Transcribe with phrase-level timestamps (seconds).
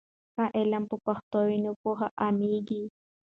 [0.35, 2.83] که علم په پښتو وي نو پوهه عامېږي.